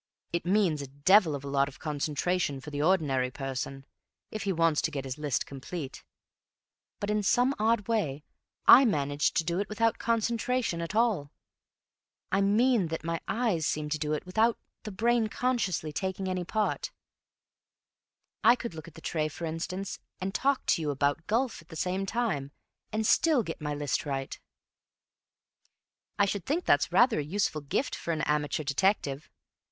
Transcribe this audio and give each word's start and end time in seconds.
It 0.33 0.47
means 0.47 0.81
a 0.81 0.87
devil 0.87 1.35
of 1.35 1.43
a 1.43 1.47
lot 1.47 1.67
of 1.67 1.77
concentration 1.77 2.59
for 2.59 2.71
the 2.71 2.81
ordinary 2.81 3.29
person, 3.29 3.85
if 4.31 4.45
he 4.45 4.51
wants 4.51 4.81
to 4.81 4.89
get 4.89 5.05
his 5.05 5.19
list 5.19 5.45
complete, 5.45 6.03
but 6.99 7.11
in 7.11 7.21
some 7.21 7.53
odd 7.59 7.87
way 7.87 8.23
I 8.65 8.83
manage 8.83 9.31
to 9.33 9.43
do 9.43 9.59
it 9.59 9.69
without 9.69 9.99
concentration 9.99 10.81
at 10.81 10.95
all. 10.95 11.29
I 12.31 12.41
mean 12.41 12.87
that 12.87 13.03
my 13.03 13.21
eyes 13.27 13.67
seem 13.67 13.89
to 13.89 13.99
do 13.99 14.13
it 14.13 14.25
without 14.25 14.57
the 14.81 14.91
brain 14.91 15.27
consciously 15.27 15.93
taking 15.93 16.27
any 16.27 16.43
part. 16.45 16.89
I 18.43 18.55
could 18.55 18.73
look 18.73 18.87
at 18.87 18.95
the 18.95 19.01
tray, 19.01 19.27
for 19.27 19.45
instance, 19.45 19.99
and 20.19 20.33
talk 20.33 20.65
to 20.65 20.81
you 20.81 20.89
about 20.89 21.27
golf 21.27 21.61
at 21.61 21.67
the 21.67 21.75
same 21.75 22.07
time, 22.07 22.49
and 22.91 23.05
still 23.05 23.43
get 23.43 23.61
my 23.61 23.75
list 23.75 24.07
right." 24.07 24.39
"I 26.17 26.25
should 26.25 26.43
think 26.47 26.65
that's 26.65 26.91
rather 26.91 27.19
a 27.19 27.23
useful 27.23 27.61
gift 27.61 27.93
for 27.93 28.11
an 28.11 28.21
amateur 28.23 28.63
detective. 28.63 29.29